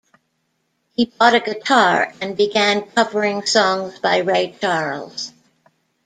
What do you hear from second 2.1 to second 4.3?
and began covering songs by